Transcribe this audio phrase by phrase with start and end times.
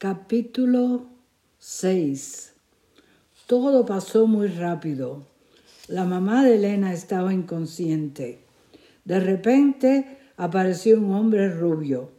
[0.00, 1.06] Capítulo
[1.58, 2.54] 6
[3.48, 5.26] Todo pasó muy rápido.
[5.88, 8.38] La mamá de Elena estaba inconsciente.
[9.04, 12.10] De repente apareció un hombre rubio.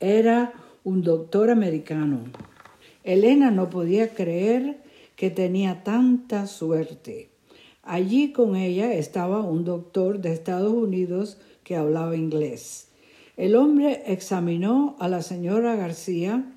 [0.00, 0.52] Era
[0.82, 2.24] un doctor americano.
[3.04, 4.82] Elena no podía creer
[5.14, 7.30] que tenía tanta suerte.
[7.84, 12.88] Allí con ella estaba un doctor de Estados Unidos que hablaba inglés.
[13.36, 16.51] El hombre examinó a la señora García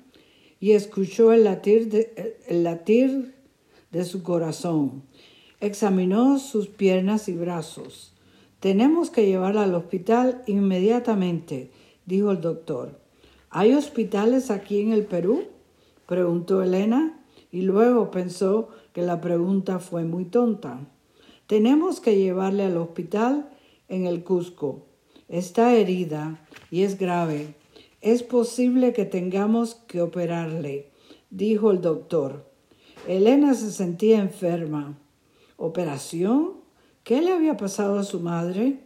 [0.60, 3.34] y escuchó el latir de, el latir
[3.90, 5.02] de su corazón.
[5.60, 8.12] Examinó sus piernas y brazos.
[8.60, 11.70] Tenemos que llevarla al hospital inmediatamente,
[12.04, 13.00] dijo el doctor.
[13.50, 15.44] ¿Hay hospitales aquí en el Perú?
[16.06, 17.20] preguntó Elena
[17.50, 20.80] y luego pensó que la pregunta fue muy tonta.
[21.46, 23.50] Tenemos que llevarle al hospital
[23.88, 24.86] en el Cusco.
[25.28, 27.54] Está herida y es grave.
[28.00, 30.90] Es posible que tengamos que operarle,
[31.30, 32.50] dijo el doctor.
[33.08, 34.98] Elena se sentía enferma.
[35.56, 36.54] ¿Operación?
[37.04, 38.80] ¿Qué le había pasado a su madre?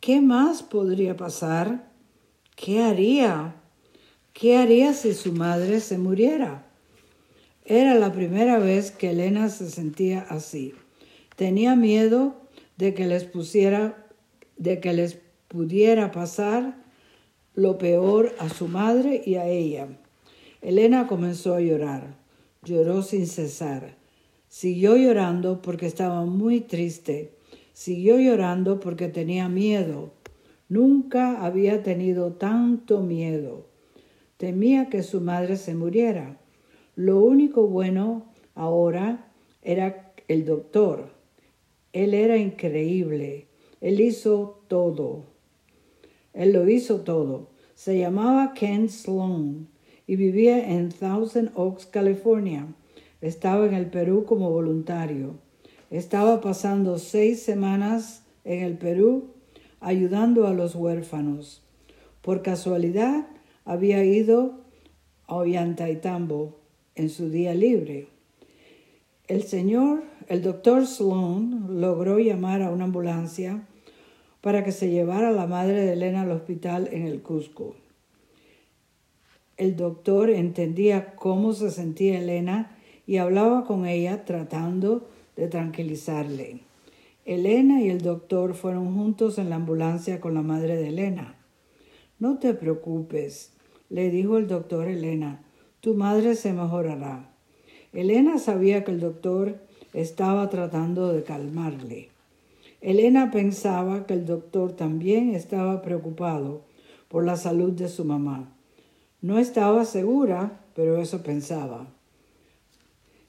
[0.00, 1.90] ¿Qué más podría pasar?
[2.54, 3.56] ¿Qué haría?
[4.32, 6.66] ¿Qué haría si su madre se muriera?
[7.64, 10.72] Era la primera vez que Elena se sentía así.
[11.34, 12.36] Tenía miedo
[12.76, 14.06] de que les pusiera,
[14.56, 15.18] de que les
[15.48, 16.85] pudiera pasar
[17.56, 19.88] lo peor a su madre y a ella.
[20.60, 22.18] Elena comenzó a llorar.
[22.62, 23.96] Lloró sin cesar.
[24.48, 27.32] Siguió llorando porque estaba muy triste.
[27.72, 30.12] Siguió llorando porque tenía miedo.
[30.68, 33.66] Nunca había tenido tanto miedo.
[34.36, 36.38] Temía que su madre se muriera.
[36.94, 41.08] Lo único bueno ahora era el doctor.
[41.94, 43.46] Él era increíble.
[43.80, 45.35] Él hizo todo.
[46.36, 47.48] Él lo hizo todo.
[47.74, 49.68] Se llamaba Ken Sloan
[50.06, 52.66] y vivía en Thousand Oaks, California.
[53.22, 55.36] Estaba en el Perú como voluntario.
[55.90, 59.30] Estaba pasando seis semanas en el Perú
[59.80, 61.62] ayudando a los huérfanos.
[62.20, 63.26] Por casualidad,
[63.64, 64.60] había ido
[65.26, 66.58] a Ollantaytambo
[66.96, 68.08] en su día libre.
[69.26, 73.66] El señor, el doctor Sloan, logró llamar a una ambulancia
[74.46, 77.74] para que se llevara a la madre de Elena al hospital en el Cusco.
[79.56, 86.60] El doctor entendía cómo se sentía Elena y hablaba con ella tratando de tranquilizarle.
[87.24, 91.34] Elena y el doctor fueron juntos en la ambulancia con la madre de Elena.
[92.20, 93.50] No te preocupes,
[93.90, 95.42] le dijo el doctor Elena,
[95.80, 97.32] tu madre se mejorará.
[97.92, 99.56] Elena sabía que el doctor
[99.92, 102.15] estaba tratando de calmarle.
[102.80, 106.64] Elena pensaba que el doctor también estaba preocupado
[107.08, 108.52] por la salud de su mamá.
[109.20, 111.88] No estaba segura, pero eso pensaba.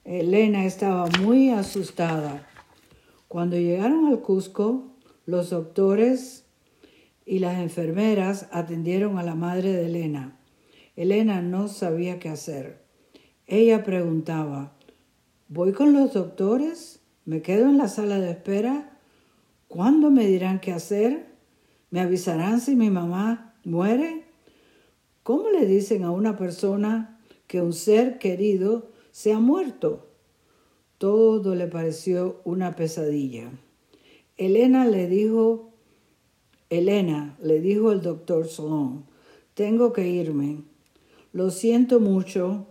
[0.04, 2.46] Elena estaba muy asustada.
[3.26, 4.94] Cuando llegaron al Cusco,
[5.26, 6.46] los doctores
[7.26, 10.38] y las enfermeras atendieron a la madre de Elena.
[10.96, 12.82] Elena no sabía qué hacer.
[13.46, 14.72] Ella preguntaba,
[15.48, 17.00] ¿voy con los doctores?
[17.24, 18.97] ¿Me quedo en la sala de espera?
[19.68, 21.26] ¿Cuándo me dirán qué hacer?
[21.90, 24.24] ¿Me avisarán si mi mamá muere?
[25.22, 30.06] ¿Cómo le dicen a una persona que un ser querido se ha muerto?
[30.96, 33.50] Todo le pareció una pesadilla.
[34.38, 35.74] Elena le dijo,
[36.70, 39.04] Elena, le dijo el doctor Sloan,
[39.52, 40.62] tengo que irme.
[41.34, 42.66] Lo siento mucho,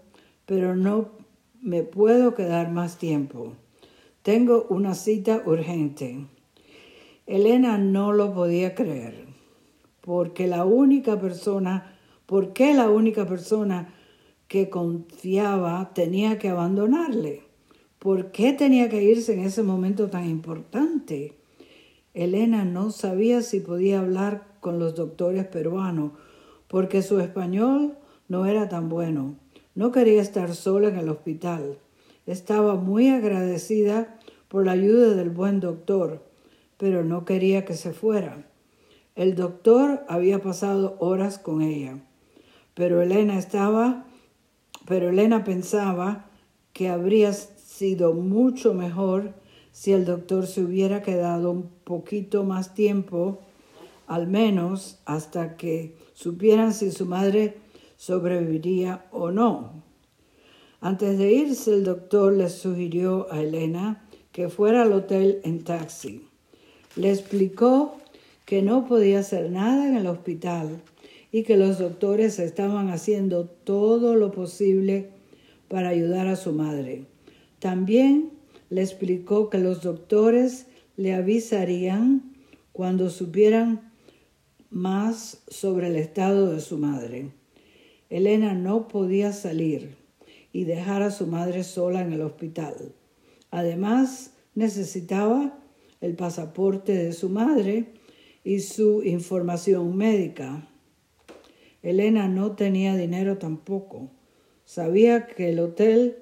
[0.47, 1.11] pero no
[1.61, 3.53] me puedo quedar más tiempo.
[4.23, 6.25] Tengo una cita urgente.
[7.27, 9.25] Elena no lo podía creer,
[9.99, 11.93] porque la única persona,
[12.25, 13.93] ¿por qué la única persona
[14.47, 17.43] que confiaba tenía que abandonarle?
[17.99, 21.37] ¿Por qué tenía que irse en ese momento tan importante?
[22.13, 26.13] Elena no sabía si podía hablar con los doctores peruanos,
[26.69, 27.97] porque su español
[28.29, 29.35] no era tan bueno.
[29.75, 31.77] No quería estar sola en el hospital.
[32.25, 36.26] Estaba muy agradecida por la ayuda del buen doctor,
[36.77, 38.47] pero no quería que se fuera.
[39.15, 41.99] El doctor había pasado horas con ella,
[42.73, 44.05] pero Elena estaba,
[44.85, 46.29] pero Elena pensaba
[46.73, 49.33] que habría sido mucho mejor
[49.71, 53.41] si el doctor se hubiera quedado un poquito más tiempo,
[54.07, 57.57] al menos hasta que supieran si su madre
[57.95, 59.83] sobreviviría o no.
[60.79, 66.27] Antes de irse, el doctor le sugirió a Elena que fuera al hotel en taxi.
[66.97, 67.97] Le explicó
[68.45, 70.81] que no podía hacer nada en el hospital
[71.31, 75.11] y que los doctores estaban haciendo todo lo posible
[75.67, 77.05] para ayudar a su madre.
[77.59, 78.31] También
[78.69, 80.65] le explicó que los doctores
[80.95, 82.33] le avisarían
[82.71, 83.91] cuando supieran
[84.69, 87.31] más sobre el estado de su madre.
[88.09, 89.95] Elena no podía salir
[90.51, 92.93] y dejar a su madre sola en el hospital.
[93.51, 95.59] Además, necesitaba
[96.01, 97.93] el pasaporte de su madre
[98.43, 100.67] y su información médica.
[101.83, 104.09] Elena no tenía dinero tampoco.
[104.65, 106.17] Sabía que el hotel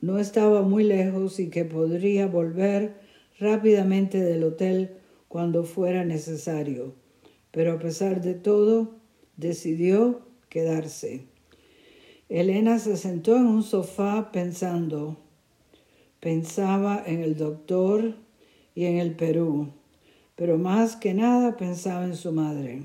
[0.00, 2.94] no estaba muy lejos y que podría volver
[3.38, 4.96] rápidamente del hotel
[5.28, 6.94] cuando fuera necesario.
[7.50, 8.96] Pero a pesar de todo,
[9.36, 11.26] decidió quedarse.
[12.28, 15.18] Elena se sentó en un sofá pensando.
[16.20, 18.14] Pensaba en el doctor
[18.74, 19.68] y en el Perú,
[20.36, 22.82] pero más que nada pensaba en su madre.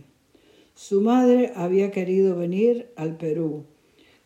[0.76, 3.66] Su madre había querido venir al Perú.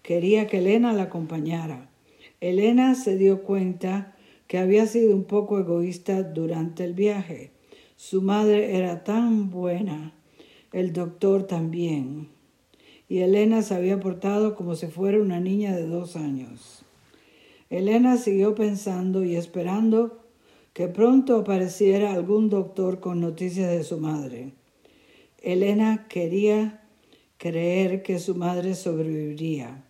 [0.02, 1.90] Quería que Elena la acompañara.
[2.42, 4.16] Elena se dio cuenta
[4.48, 7.52] que había sido un poco egoísta durante el viaje.
[7.96, 10.14] Su madre era tan buena,
[10.74, 12.30] el doctor también.
[13.08, 16.84] Y Elena se había portado como si fuera una niña de dos años.
[17.70, 20.21] Elena siguió pensando y esperando
[20.74, 24.54] que pronto apareciera algún doctor con noticias de su madre.
[25.42, 26.84] Elena quería
[27.38, 29.84] creer que su madre sobreviviría.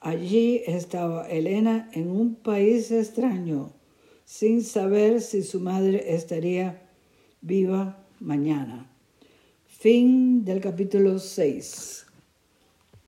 [0.00, 3.72] Allí estaba Elena en un país extraño,
[4.24, 6.88] sin saber si su madre estaría
[7.40, 8.90] viva mañana.
[9.66, 12.05] Fin del capítulo 6.